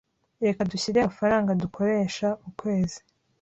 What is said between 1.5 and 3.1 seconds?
dukoresha ukwezi.